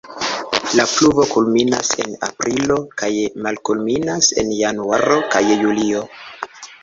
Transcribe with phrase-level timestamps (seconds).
[0.77, 3.11] La pluvo kulminas en aprilo kaj
[3.47, 6.03] malkulminas en januaro kaj julio.